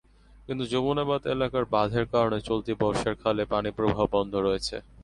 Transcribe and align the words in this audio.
কিন্তু 0.47 0.63
যমুনাবাদ 0.73 1.21
এলাকার 1.35 1.65
বাঁধের 1.73 2.05
কারণে 2.13 2.37
চলতি 2.49 2.73
বর্ষায় 2.81 3.19
খালে 3.21 3.43
পানিপ্রবাহ 3.53 3.99
বন্ধ 4.15 4.33
রয়েছে। 4.37 4.75